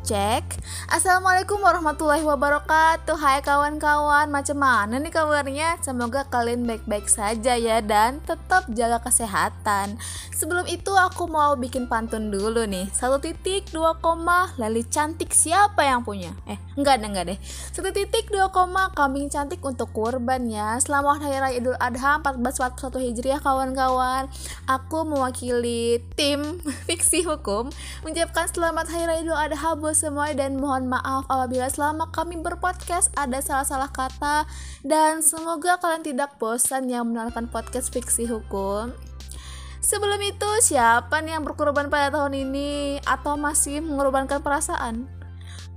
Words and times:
Cek. 0.00 0.56
Assalamualaikum 0.88 1.60
warahmatullahi 1.60 2.24
wabarakatuh. 2.24 3.20
Hai 3.20 3.44
kawan-kawan 3.44 4.32
Macam 4.32 4.56
mana 4.56 4.96
nih 4.96 5.12
kabarnya? 5.12 5.76
Semoga 5.84 6.24
kalian 6.24 6.64
baik-baik 6.64 7.04
saja 7.04 7.52
ya 7.60 7.84
Dan 7.84 8.24
tetap 8.24 8.64
jaga 8.72 9.04
kesehatan. 9.04 10.00
Sebelum 10.32 10.64
itu 10.72 10.88
aku 10.96 11.28
mau 11.28 11.52
bikin 11.52 11.84
pantun 11.84 12.32
dulu 12.32 12.64
nih. 12.64 12.88
Satu 12.96 13.20
titik 13.20 13.68
dua 13.76 14.00
koma. 14.00 14.48
Lali 14.56 14.88
cantik 14.88 15.36
siapa 15.36 15.84
yang 15.84 16.00
punya? 16.00 16.32
Eh 16.48 16.56
enggak 16.80 17.04
deh 17.04 17.08
enggak 17.12 17.26
deh. 17.36 17.38
Satu 17.68 17.92
titik 17.92 18.32
dua 18.32 18.48
koma. 18.48 18.88
Kambing 18.96 19.28
cantik 19.28 19.60
untuk 19.60 19.92
kurban 19.92 20.48
ya. 20.48 20.80
Selamat 20.80 21.20
Hari 21.20 21.38
Raya 21.44 21.54
Idul 21.60 21.76
Adha 21.76 22.24
1441 22.24 23.04
Hijriah 23.04 23.40
kawan-kawan. 23.44 24.32
Aku 24.64 25.04
mewakili 25.04 26.00
tim 26.16 26.40
fiksi 26.88 27.26
hukum 27.26 27.68
Mengucapkan 28.00 28.48
selamat 28.48 28.88
Hari 28.88 29.04
Raya 29.04 29.20
Idul 29.20 29.36
Adha 29.36 29.76
buat 29.76 29.99
semua 30.00 30.32
dan 30.32 30.56
mohon 30.56 30.88
maaf 30.88 31.28
apabila 31.28 31.68
selama 31.68 32.08
kami 32.08 32.40
berpodcast 32.40 33.12
ada 33.20 33.36
salah-salah 33.44 33.92
kata 33.92 34.48
dan 34.80 35.20
semoga 35.20 35.76
kalian 35.76 36.00
tidak 36.00 36.40
bosan 36.40 36.88
yang 36.88 37.12
menonton 37.12 37.44
podcast 37.52 37.92
fiksi 37.92 38.24
hukum. 38.24 38.96
Sebelum 39.84 40.20
itu, 40.24 40.50
siapa 40.64 41.20
nih 41.20 41.36
yang 41.36 41.44
berkorban 41.44 41.92
pada 41.92 42.08
tahun 42.08 42.32
ini 42.32 43.00
atau 43.04 43.36
masih 43.36 43.84
mengorbankan 43.84 44.40
perasaan? 44.40 45.04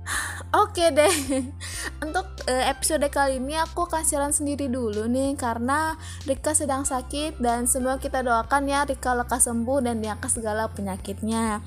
Oke 0.64 0.88
deh, 0.88 1.12
untuk 2.04 2.24
uh, 2.48 2.64
episode 2.68 3.04
kali 3.12 3.40
ini 3.40 3.60
aku 3.60 3.88
akan 3.88 4.04
siaran 4.04 4.32
sendiri 4.32 4.72
dulu 4.72 5.04
nih 5.08 5.36
karena 5.36 6.00
Rika 6.24 6.56
sedang 6.56 6.84
sakit 6.88 7.40
dan 7.40 7.68
semua 7.68 8.00
kita 8.00 8.24
doakan 8.24 8.68
ya 8.68 8.88
Rika 8.88 9.16
lekas 9.16 9.48
sembuh 9.48 9.84
dan 9.84 10.00
diangkat 10.04 10.40
segala 10.40 10.68
penyakitnya 10.68 11.64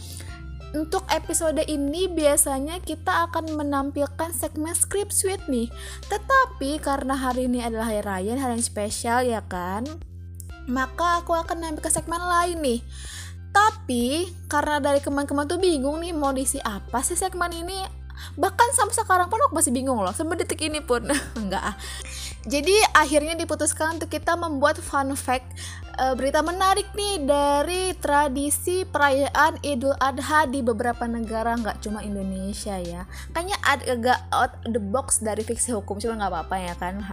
untuk 0.75 1.07
episode 1.07 1.63
ini 1.67 2.11
biasanya 2.11 2.83
kita 2.83 3.29
akan 3.31 3.55
menampilkan 3.55 4.35
segmen 4.35 4.75
script 4.75 5.15
suite 5.15 5.43
nih. 5.47 5.71
Tetapi 6.11 6.83
karena 6.83 7.15
hari 7.15 7.47
ini 7.47 7.63
adalah 7.63 7.87
hari 7.87 8.03
raya, 8.03 8.35
hari 8.35 8.59
yang 8.59 8.65
spesial 8.65 9.23
ya 9.23 9.39
kan? 9.47 9.87
Maka 10.67 11.23
aku 11.23 11.31
akan 11.31 11.63
nampilkan 11.63 11.93
segmen 11.93 12.19
lain 12.19 12.59
nih. 12.59 12.79
Tapi 13.55 14.27
karena 14.51 14.83
dari 14.83 14.99
kemarin-kemarin 14.99 15.49
tuh 15.49 15.61
bingung 15.61 16.03
nih 16.03 16.13
mau 16.13 16.35
diisi 16.35 16.59
apa 16.61 16.99
sih 17.01 17.15
segmen 17.15 17.49
ini 17.55 17.96
bahkan 18.39 18.69
sampai 18.73 18.95
sekarang 18.95 19.27
pun 19.27 19.39
aku 19.41 19.53
masih 19.57 19.73
bingung 19.73 19.99
loh 19.99 20.13
sampai 20.13 20.39
detik 20.39 20.61
ini 20.63 20.79
pun. 20.79 21.03
Enggak 21.39 21.63
ah. 21.73 21.75
Jadi 22.47 22.73
akhirnya 22.95 23.35
diputuskan 23.35 23.99
untuk 23.99 24.07
kita 24.07 24.39
membuat 24.39 24.79
fun 24.79 25.11
fact 25.19 25.51
uh, 25.99 26.15
berita 26.15 26.39
menarik 26.39 26.87
nih 26.95 27.27
dari 27.27 27.91
tradisi 27.99 28.87
perayaan 28.87 29.59
Idul 29.65 29.97
Adha 29.99 30.47
di 30.47 30.63
beberapa 30.63 31.03
negara 31.09 31.57
nggak 31.59 31.83
cuma 31.83 32.05
Indonesia 32.07 32.79
ya. 32.79 33.03
Kayaknya 33.35 33.57
agak 33.67 34.19
out 34.31 34.53
the 34.63 34.79
box 34.79 35.19
dari 35.19 35.43
fiksi 35.43 35.75
hukum 35.75 35.99
cuma 35.99 36.23
nggak 36.23 36.31
apa-apa 36.31 36.55
ya 36.61 36.73
kan. 36.79 37.03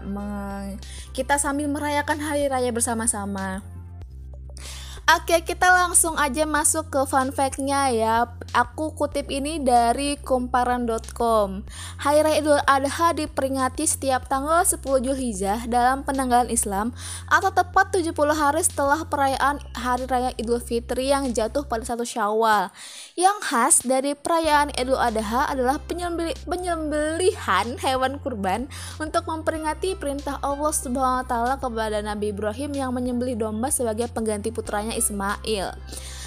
Kita 1.11 1.35
sambil 1.41 1.67
merayakan 1.67 2.23
hari 2.23 2.47
raya 2.47 2.71
bersama-sama 2.71 3.74
Oke, 5.05 5.45
kita 5.45 5.69
langsung 5.69 6.17
aja 6.17 6.49
masuk 6.49 6.89
ke 6.89 7.05
fun 7.05 7.29
fact-nya 7.29 7.93
ya. 7.93 8.25
Aku 8.57 8.97
kutip 8.97 9.29
ini 9.29 9.61
dari 9.61 10.17
kumparan.com. 10.17 11.61
Hari 12.01 12.25
Raya 12.25 12.41
Idul 12.41 12.57
Adha 12.65 13.13
diperingati 13.13 13.85
setiap 13.85 14.33
tanggal 14.33 14.65
10 14.65 14.81
Julhijjah 14.81 15.69
dalam 15.69 16.09
penanggalan 16.09 16.49
Islam 16.49 16.97
atau 17.29 17.53
tepat 17.53 17.93
70 17.93 18.17
hari 18.33 18.65
setelah 18.65 19.05
perayaan 19.05 19.61
Hari 19.77 20.09
Raya 20.09 20.33
Idul 20.41 20.65
Fitri 20.65 21.13
yang 21.13 21.29
jatuh 21.37 21.69
pada 21.69 21.85
satu 21.85 22.09
Syawal. 22.09 22.73
Yang 23.13 23.37
khas 23.45 23.85
dari 23.85 24.17
perayaan 24.17 24.73
Idul 24.73 24.97
Adha 24.97 25.53
adalah 25.53 25.85
penyembelihan 25.85 27.77
hewan 27.77 28.17
kurban 28.25 28.73
untuk 28.97 29.29
memperingati 29.29 30.01
perintah 30.01 30.41
Allah 30.41 30.73
Subhanahu 30.73 31.21
wa 31.21 31.29
taala 31.29 31.55
kepada 31.61 32.01
Nabi 32.01 32.33
Ibrahim 32.33 32.73
yang 32.73 32.97
menyembelih 32.97 33.37
domba 33.37 33.69
sebagai 33.69 34.09
pengganti 34.09 34.49
putranya 34.49 34.94
Ismail. 34.97 35.75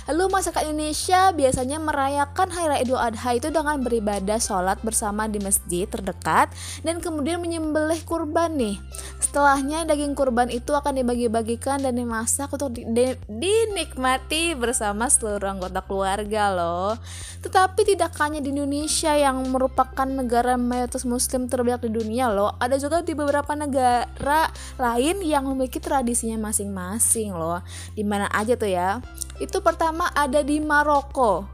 Lalu 0.08 0.24
masyarakat 0.32 0.64
Indonesia 0.72 1.36
biasanya 1.36 1.78
merayakan 1.84 2.48
Hari 2.48 2.68
Raya 2.72 2.84
Idul 2.88 3.00
Adha 3.00 3.32
itu 3.36 3.52
dengan 3.52 3.84
beribadah 3.84 4.40
sholat 4.40 4.80
bersama 4.80 5.28
di 5.28 5.44
masjid 5.44 5.84
terdekat 5.84 6.48
dan 6.88 7.04
kemudian 7.04 7.44
menyembelih 7.44 8.00
kurban 8.08 8.56
nih. 8.56 8.80
Setelahnya 9.20 9.84
daging 9.84 10.16
kurban 10.16 10.48
itu 10.48 10.72
akan 10.72 11.04
dibagi-bagikan 11.04 11.84
dan 11.84 12.00
dimasak 12.00 12.48
untuk 12.56 12.72
di 12.72 12.88
di 12.88 13.12
dinikmati 13.28 14.56
bersama 14.56 15.12
seluruh 15.12 15.60
anggota 15.60 15.84
keluarga 15.84 16.56
loh. 16.56 16.96
Tetapi 17.44 17.84
tidak 17.84 18.16
hanya 18.24 18.40
di 18.40 18.56
Indonesia 18.56 19.12
yang 19.12 19.44
merupakan 19.52 20.08
negara 20.08 20.56
mayoritas 20.56 21.04
muslim 21.04 21.52
terbanyak 21.52 21.92
di 21.92 21.92
dunia 22.00 22.32
loh. 22.32 22.56
Ada 22.64 22.80
juga 22.80 23.04
di 23.04 23.12
beberapa 23.12 23.52
negara 23.60 24.48
lain 24.80 25.20
yang 25.20 25.52
memiliki 25.52 25.84
tradisinya 25.84 26.48
masing-masing 26.48 27.36
loh. 27.36 27.60
Di 27.92 28.08
mana 28.08 28.32
aja 28.32 28.56
tuh 28.56 28.72
ya. 28.72 29.04
Itu 29.38 29.62
pertama 29.62 29.97
ada 30.06 30.46
di 30.46 30.62
Maroko. 30.62 31.50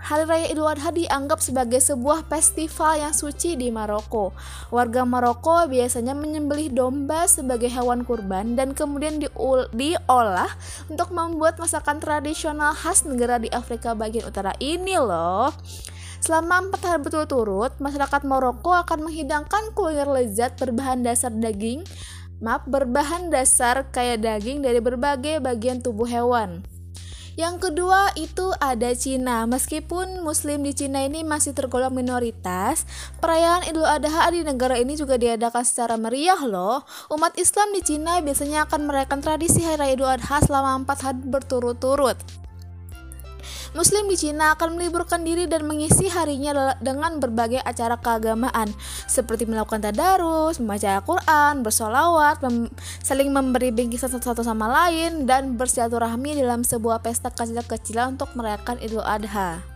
Hari 0.00 0.24
Raya 0.24 0.46
Idul 0.48 0.64
Adha 0.64 0.94
dianggap 0.94 1.44
sebagai 1.44 1.76
sebuah 1.76 2.24
festival 2.30 3.02
yang 3.02 3.12
suci 3.12 3.58
di 3.58 3.68
Maroko. 3.68 4.32
Warga 4.72 5.04
Maroko 5.04 5.68
biasanya 5.68 6.16
menyembelih 6.16 6.72
domba 6.72 7.26
sebagai 7.26 7.68
hewan 7.68 8.06
kurban 8.06 8.56
dan 8.56 8.72
kemudian 8.72 9.18
diolah 9.74 10.50
untuk 10.88 11.12
membuat 11.12 11.60
masakan 11.60 11.98
tradisional 11.98 12.72
khas 12.72 13.04
negara 13.04 13.36
di 13.42 13.52
Afrika 13.52 13.92
bagian 13.92 14.24
utara 14.24 14.56
ini 14.62 14.96
loh. 14.96 15.52
Selama 16.22 16.70
empat 16.70 16.80
hari 16.84 17.00
berturut-turut, 17.04 17.76
masyarakat 17.82 18.22
Maroko 18.22 18.72
akan 18.72 19.04
menghidangkan 19.04 19.72
kuliner 19.74 20.08
lezat 20.08 20.56
berbahan 20.56 21.04
dasar 21.04 21.32
daging, 21.32 21.84
maaf, 22.40 22.64
berbahan 22.64 23.28
dasar 23.28 23.88
kayak 23.92 24.24
daging 24.24 24.64
dari 24.64 24.80
berbagai 24.80 25.44
bagian 25.44 25.84
tubuh 25.84 26.08
hewan. 26.08 26.64
Yang 27.40 27.72
kedua 27.72 28.12
itu 28.20 28.52
ada 28.60 28.92
Cina. 28.92 29.48
Meskipun 29.48 30.20
muslim 30.20 30.60
di 30.60 30.76
Cina 30.76 31.08
ini 31.08 31.24
masih 31.24 31.56
tergolong 31.56 31.88
minoritas, 31.88 32.84
perayaan 33.16 33.64
Idul 33.64 33.88
Adha 33.88 34.28
di 34.28 34.44
negara 34.44 34.76
ini 34.76 34.92
juga 34.92 35.16
diadakan 35.16 35.64
secara 35.64 35.96
meriah 35.96 36.36
loh. 36.44 36.84
Umat 37.08 37.40
Islam 37.40 37.72
di 37.72 37.80
Cina 37.80 38.20
biasanya 38.20 38.68
akan 38.68 38.84
merayakan 38.84 39.24
tradisi 39.24 39.64
Hari 39.64 39.80
Raya 39.80 39.92
Idul 39.96 40.12
Adha 40.20 40.36
selama 40.44 40.84
4 40.84 41.00
hari 41.00 41.20
berturut-turut. 41.32 42.20
Muslim 43.70 44.10
di 44.10 44.18
Cina 44.18 44.58
akan 44.58 44.74
meliburkan 44.74 45.22
diri 45.22 45.46
dan 45.46 45.62
mengisi 45.62 46.10
harinya 46.10 46.74
dengan 46.82 47.22
berbagai 47.22 47.62
acara 47.62 47.94
keagamaan 47.94 48.66
seperti 49.06 49.46
melakukan 49.46 49.78
tadarus, 49.78 50.58
membaca 50.58 50.98
Al-Quran, 50.98 51.62
bersolawat, 51.62 52.42
mem 52.42 52.66
saling 52.98 53.30
memberi 53.30 53.70
bingkisan 53.70 54.10
satu 54.10 54.42
sama 54.42 54.66
lain, 54.66 55.22
dan 55.22 55.54
bersilaturahmi 55.54 56.34
dalam 56.42 56.66
sebuah 56.66 56.98
pesta 56.98 57.30
kecil-kecilan 57.30 58.18
untuk 58.18 58.34
merayakan 58.34 58.82
Idul 58.82 59.06
Adha. 59.06 59.69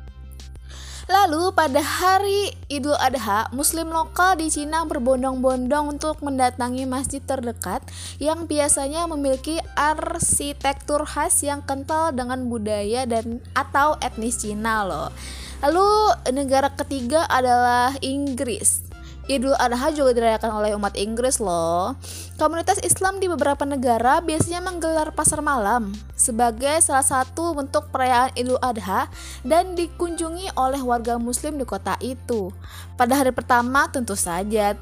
Lalu 1.04 1.52
pada 1.52 1.84
hari 1.84 2.56
Idul 2.72 2.96
Adha, 2.96 3.52
muslim 3.52 3.92
lokal 3.92 4.40
di 4.40 4.48
Cina 4.48 4.88
berbondong-bondong 4.88 6.00
untuk 6.00 6.24
mendatangi 6.24 6.88
masjid 6.88 7.20
terdekat 7.20 7.84
yang 8.16 8.48
biasanya 8.48 9.04
memiliki 9.04 9.60
arsitektur 9.76 11.04
khas 11.04 11.44
yang 11.44 11.60
kental 11.60 12.08
dengan 12.16 12.48
budaya 12.48 13.04
dan 13.04 13.44
atau 13.52 14.00
etnis 14.00 14.40
Cina 14.40 14.80
loh. 14.88 15.12
Lalu 15.60 15.88
negara 16.32 16.72
ketiga 16.72 17.28
adalah 17.28 17.92
Inggris. 18.00 18.88
Idul 19.28 19.56
Adha 19.56 19.88
juga 19.92 20.12
dirayakan 20.12 20.52
oleh 20.60 20.76
umat 20.76 20.96
Inggris 20.96 21.40
loh. 21.40 21.96
Komunitas 22.40 22.80
Islam 22.80 23.20
di 23.20 23.28
beberapa 23.28 23.64
negara 23.68 24.20
biasanya 24.24 24.60
menggelar 24.60 25.12
pasar 25.12 25.40
malam 25.40 25.92
sebagai 26.24 26.80
salah 26.80 27.04
satu 27.04 27.52
bentuk 27.52 27.92
perayaan 27.92 28.32
Idul 28.32 28.56
Adha 28.64 29.12
dan 29.44 29.76
dikunjungi 29.76 30.56
oleh 30.56 30.80
warga 30.80 31.20
muslim 31.20 31.60
di 31.60 31.68
kota 31.68 32.00
itu. 32.00 32.48
Pada 32.96 33.20
hari 33.20 33.36
pertama 33.36 33.92
tentu 33.92 34.16
saja 34.16 34.72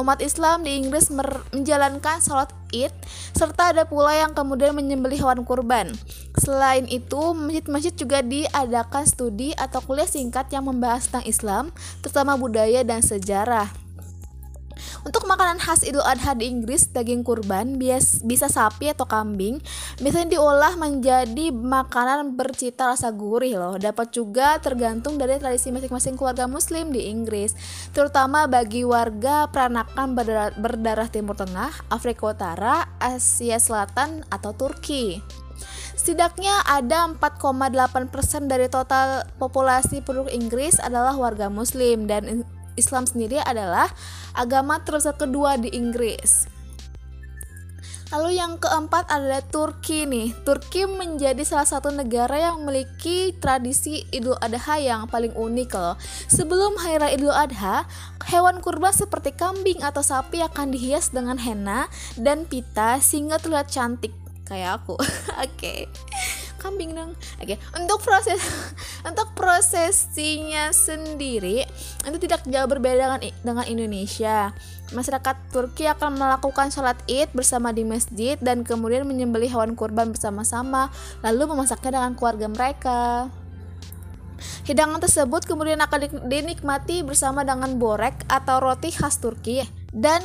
umat 0.00 0.20
Islam 0.24 0.64
di 0.64 0.80
Inggris 0.80 1.12
menjalankan 1.52 2.20
sholat 2.24 2.48
id 2.72 2.92
serta 3.36 3.76
ada 3.76 3.84
pula 3.84 4.16
yang 4.16 4.32
kemudian 4.32 4.72
menyembelih 4.72 5.20
hewan 5.20 5.44
kurban. 5.44 5.92
Selain 6.40 6.88
itu, 6.88 7.36
masjid-masjid 7.36 7.92
juga 7.92 8.24
diadakan 8.24 9.04
studi 9.04 9.52
atau 9.52 9.84
kuliah 9.84 10.08
singkat 10.08 10.48
yang 10.48 10.64
membahas 10.64 11.08
tentang 11.08 11.28
Islam, 11.28 11.64
terutama 12.00 12.40
budaya 12.40 12.80
dan 12.84 13.04
sejarah. 13.04 13.68
Untuk 15.02 15.26
makanan 15.26 15.58
khas 15.58 15.82
Idul 15.82 16.06
Adha 16.06 16.38
di 16.38 16.46
Inggris, 16.46 16.86
daging 16.94 17.26
kurban 17.26 17.74
bias, 17.74 18.22
bisa 18.22 18.46
sapi 18.46 18.86
atau 18.86 19.02
kambing, 19.02 19.58
biasanya 19.98 20.38
diolah 20.38 20.78
menjadi 20.78 21.50
makanan 21.50 22.38
bercita 22.38 22.94
rasa 22.94 23.10
gurih 23.10 23.58
loh. 23.58 23.74
Dapat 23.82 24.14
juga 24.14 24.62
tergantung 24.62 25.18
dari 25.18 25.42
tradisi 25.42 25.74
masing-masing 25.74 26.14
keluarga 26.14 26.46
muslim 26.46 26.94
di 26.94 27.10
Inggris, 27.10 27.50
terutama 27.90 28.46
bagi 28.46 28.86
warga 28.86 29.50
peranakan 29.50 30.14
berdarah, 30.14 30.54
berdarah 30.54 31.08
Timur 31.10 31.34
Tengah, 31.34 31.74
Afrika 31.90 32.30
Utara, 32.30 32.86
Asia 33.02 33.58
Selatan, 33.58 34.22
atau 34.30 34.54
Turki. 34.54 35.18
Setidaknya 35.98 36.62
ada 36.62 37.10
4,8% 37.10 38.46
dari 38.46 38.70
total 38.70 39.26
populasi 39.38 40.02
penduduk 40.02 40.30
Inggris 40.30 40.78
adalah 40.78 41.14
warga 41.18 41.50
muslim 41.50 42.06
dan 42.06 42.46
Islam 42.76 43.04
sendiri 43.04 43.40
adalah 43.42 43.90
agama 44.32 44.80
terbesar 44.80 45.16
kedua 45.16 45.60
di 45.60 45.72
Inggris. 45.72 46.52
Lalu 48.12 48.36
yang 48.36 48.60
keempat 48.60 49.08
adalah 49.08 49.40
Turki 49.40 50.04
nih. 50.04 50.36
Turki 50.44 50.84
menjadi 50.84 51.40
salah 51.48 51.64
satu 51.64 51.88
negara 51.88 52.36
yang 52.36 52.60
memiliki 52.60 53.32
tradisi 53.40 54.04
Idul 54.12 54.36
Adha 54.36 54.76
yang 54.76 55.08
paling 55.08 55.32
unik 55.32 55.70
loh. 55.72 55.96
Sebelum 56.28 56.76
Hari 56.76 57.00
Raya 57.00 57.16
Idul 57.16 57.32
Adha, 57.32 57.88
hewan 58.28 58.60
kurban 58.60 58.92
seperti 58.92 59.32
kambing 59.32 59.80
atau 59.80 60.04
sapi 60.04 60.44
akan 60.44 60.76
dihias 60.76 61.08
dengan 61.08 61.40
henna 61.40 61.88
dan 62.20 62.44
pita 62.44 63.00
sehingga 63.00 63.40
terlihat 63.40 63.72
cantik 63.72 64.12
kayak 64.44 64.84
aku. 64.84 65.00
Oke. 65.00 65.08
okay. 65.40 65.80
Kambing 66.62 66.94
dong. 66.94 67.18
Oke, 67.42 67.58
untuk 67.74 67.98
proses 68.06 68.38
untuk 69.08 69.34
prosesinya 69.34 70.70
sendiri 70.70 71.66
itu 72.06 72.18
tidak 72.22 72.46
jauh 72.46 72.70
berbeda 72.70 73.18
dengan 73.18 73.20
dengan 73.42 73.66
Indonesia. 73.66 74.54
Masyarakat 74.94 75.36
Turki 75.50 75.90
akan 75.90 76.20
melakukan 76.20 76.70
sholat 76.70 77.00
Id 77.10 77.34
bersama 77.34 77.74
di 77.74 77.82
masjid 77.82 78.38
dan 78.38 78.62
kemudian 78.62 79.08
menyembelih 79.08 79.50
hewan 79.50 79.74
kurban 79.74 80.14
bersama-sama, 80.14 80.92
lalu 81.24 81.50
memasaknya 81.50 81.98
dengan 81.98 82.14
keluarga 82.14 82.46
mereka. 82.46 83.00
Hidangan 84.62 85.02
tersebut 85.02 85.42
kemudian 85.48 85.82
akan 85.82 86.30
dinikmati 86.30 87.02
bersama 87.02 87.42
dengan 87.42 87.78
borek 87.78 88.26
atau 88.30 88.62
roti 88.62 88.94
khas 88.94 89.18
Turki 89.18 89.62
dan 89.90 90.22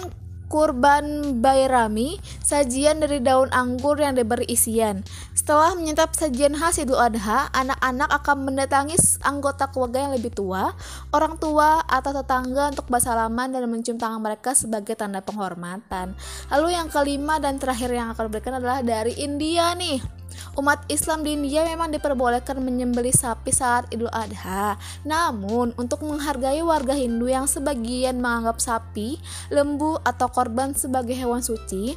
kurban 0.47 1.37
bayrami, 1.43 2.19
sajian 2.43 3.03
dari 3.03 3.19
daun 3.19 3.51
anggur 3.51 3.99
yang 3.99 4.15
diberi 4.15 4.47
isian. 4.47 5.03
Setelah 5.37 5.75
menyantap 5.79 6.11
sajian 6.11 6.55
khas 6.55 6.81
Idul 6.81 6.99
Adha, 6.99 7.47
anak-anak 7.55 8.09
akan 8.19 8.37
mendatangi 8.51 8.99
anggota 9.23 9.71
keluarga 9.71 10.07
yang 10.07 10.13
lebih 10.15 10.33
tua, 10.35 10.75
orang 11.15 11.39
tua 11.39 11.83
atau 11.87 12.11
tetangga 12.11 12.75
untuk 12.75 12.87
bersalaman 12.91 13.51
dan 13.51 13.63
mencium 13.71 13.95
tangan 13.95 14.19
mereka 14.19 14.51
sebagai 14.55 14.95
tanda 14.99 15.23
penghormatan. 15.23 16.15
Lalu 16.51 16.75
yang 16.75 16.91
kelima 16.91 17.39
dan 17.39 17.59
terakhir 17.59 17.91
yang 17.95 18.11
akan 18.11 18.27
diberikan 18.27 18.59
adalah 18.59 18.83
dari 18.83 19.15
India 19.19 19.71
nih. 19.75 20.26
Umat 20.57 20.83
Islam 20.89 21.21
di 21.21 21.37
India 21.37 21.63
memang 21.67 21.93
diperbolehkan 21.93 22.57
menyembelih 22.57 23.13
sapi 23.13 23.53
saat 23.53 23.85
Idul 23.93 24.09
Adha. 24.09 24.75
Namun, 25.05 25.77
untuk 25.77 26.01
menghargai 26.01 26.59
warga 26.65 26.97
Hindu 26.97 27.29
yang 27.29 27.45
sebagian 27.45 28.17
menganggap 28.17 28.57
sapi, 28.57 29.21
lembu, 29.53 30.01
atau 30.01 30.27
korban 30.33 30.73
sebagai 30.73 31.13
hewan 31.13 31.45
suci, 31.45 31.93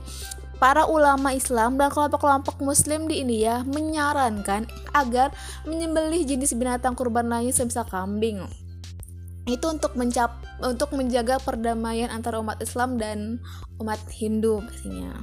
para 0.60 0.84
ulama 0.84 1.32
Islam 1.32 1.80
dan 1.80 1.88
kelompok-kelompok 1.88 2.60
Muslim 2.60 3.08
di 3.08 3.24
India 3.24 3.64
menyarankan 3.64 4.68
agar 4.92 5.32
menyembelih 5.64 6.28
jenis 6.28 6.52
binatang 6.52 6.92
kurban 6.92 7.32
lain 7.32 7.48
semisal 7.48 7.88
kambing. 7.88 8.44
Itu 9.48 9.72
untuk 9.72 9.96
mencap 9.96 10.40
untuk 10.60 10.92
menjaga 10.92 11.40
perdamaian 11.40 12.12
antara 12.12 12.40
umat 12.40 12.60
Islam 12.60 13.00
dan 13.00 13.40
umat 13.80 14.00
Hindu 14.12 14.60
pastinya. 14.64 15.16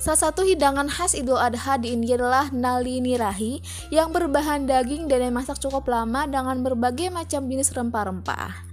Salah 0.00 0.32
satu 0.32 0.48
hidangan 0.48 0.88
khas 0.88 1.12
Idul 1.12 1.36
Adha 1.36 1.76
di 1.76 1.92
India 1.92 2.16
adalah 2.16 2.48
nali 2.48 3.04
nirahi 3.04 3.60
yang 3.92 4.16
berbahan 4.16 4.64
daging 4.64 5.12
dan 5.12 5.28
dimasak 5.28 5.60
cukup 5.60 5.84
lama 5.92 6.24
dengan 6.24 6.64
berbagai 6.64 7.12
macam 7.12 7.44
jenis 7.44 7.68
rempah-rempah. 7.76 8.64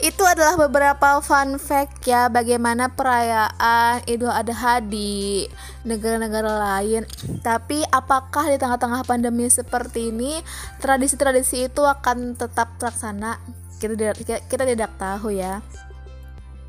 Itu 0.00 0.24
adalah 0.24 0.56
beberapa 0.56 1.20
fun 1.20 1.60
fact 1.60 2.08
ya 2.08 2.32
bagaimana 2.32 2.88
perayaan 2.92 4.04
Idul 4.08 4.32
Adha 4.32 4.80
di 4.80 5.44
negara-negara 5.84 6.52
lain. 6.56 7.04
Tapi 7.44 7.84
apakah 7.92 8.48
di 8.48 8.56
tengah-tengah 8.56 9.04
pandemi 9.04 9.52
seperti 9.52 10.08
ini 10.08 10.40
tradisi-tradisi 10.80 11.68
itu 11.68 11.84
akan 11.84 12.32
tetap 12.32 12.80
terlaksana? 12.80 13.65
Kita 13.76 13.92
kita, 13.92 14.40
kita 14.48 14.64
tidak 14.64 14.96
tahu 14.96 15.36
ya. 15.36 15.60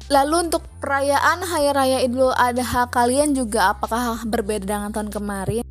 Lalu 0.07 0.47
untuk 0.47 0.63
perayaan 0.79 1.43
Hari 1.43 1.69
Raya 1.75 1.99
Idul 2.03 2.31
Adha 2.31 2.87
kalian 2.87 3.35
juga 3.35 3.75
apakah 3.75 4.23
berbeda 4.23 4.63
dengan 4.63 4.91
tahun 4.91 5.11
kemarin? 5.11 5.63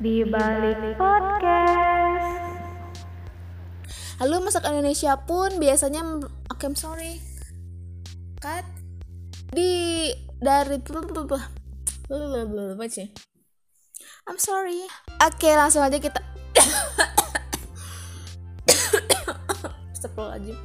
Di 0.00 0.24
balik 0.28 0.96
podcast. 0.96 2.28
Lalu 4.20 4.36
masak 4.48 4.64
Indonesia 4.68 5.16
pun 5.20 5.60
biasanya 5.60 6.00
oke 6.04 6.28
okay, 6.52 6.66
I'm 6.68 6.76
sorry. 6.76 7.20
Cut 8.40 8.64
di 9.52 10.08
dari 10.40 10.80
apa 10.80 11.36
sih? 12.88 13.08
I'm 14.28 14.38
sorry. 14.40 14.88
Oke, 15.20 15.48
okay, 15.48 15.52
langsung 15.56 15.84
aja 15.84 16.00
kita 16.00 16.20
Astagfirullahaladzim 20.02 20.56